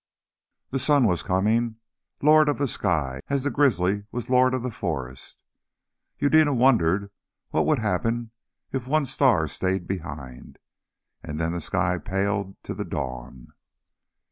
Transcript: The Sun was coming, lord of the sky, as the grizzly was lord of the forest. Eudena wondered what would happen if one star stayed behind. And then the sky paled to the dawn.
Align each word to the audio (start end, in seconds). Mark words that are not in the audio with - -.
The 0.71 0.79
Sun 0.79 1.05
was 1.05 1.21
coming, 1.21 1.75
lord 2.23 2.49
of 2.49 2.57
the 2.57 2.67
sky, 2.67 3.21
as 3.29 3.43
the 3.43 3.51
grizzly 3.51 4.07
was 4.11 4.31
lord 4.31 4.55
of 4.55 4.63
the 4.63 4.71
forest. 4.71 5.37
Eudena 6.17 6.55
wondered 6.55 7.11
what 7.51 7.67
would 7.67 7.77
happen 7.77 8.31
if 8.71 8.87
one 8.87 9.05
star 9.05 9.47
stayed 9.47 9.85
behind. 9.87 10.57
And 11.21 11.39
then 11.39 11.51
the 11.51 11.61
sky 11.61 11.99
paled 11.99 12.55
to 12.63 12.73
the 12.73 12.83
dawn. 12.83 13.49